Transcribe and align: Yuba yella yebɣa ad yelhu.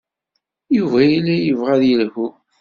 Yuba 0.77 0.99
yella 1.09 1.35
yebɣa 1.37 1.71
ad 1.75 1.83
yelhu. 1.89 2.27